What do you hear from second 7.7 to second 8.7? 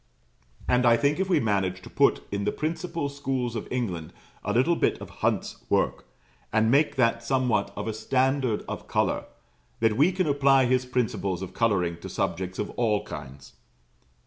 of a standard